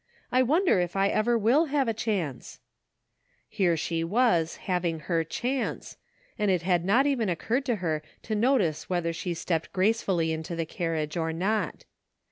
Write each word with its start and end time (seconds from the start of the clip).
I 0.31 0.41
wonder 0.41 0.79
if 0.79 0.95
I 0.95 1.09
ever 1.09 1.37
will 1.37 1.65
have 1.65 1.87
a 1.87 1.93
chance?" 1.93 2.59
Here 3.49 3.77
she 3.77 4.03
was 4.03 4.55
having 4.65 5.01
her 5.01 5.23
''chance," 5.23 5.95
and 6.39 6.49
it 6.49 6.63
had 6.63 6.83
not 6.83 7.05
even 7.05 7.29
occurred 7.29 7.65
to 7.65 7.75
her 7.85 8.01
to 8.23 8.33
notice 8.33 8.89
whether 8.89 9.13
she 9.13 9.35
stepped 9.35 9.71
gracefully 9.71 10.31
into 10.31 10.55
the 10.55 10.65
carriage 10.65 11.17
or 11.17 11.31
not. 11.31 11.85